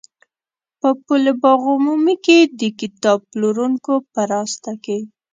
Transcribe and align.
په 0.79 0.89
پل 1.05 1.25
باغ 1.41 1.61
عمومي 1.73 2.15
کې 2.25 2.37
د 2.59 2.61
کتاب 2.79 3.19
پلورونکو 3.31 3.93
په 4.13 4.21
راسته 4.33 4.71
کې. 4.83 4.99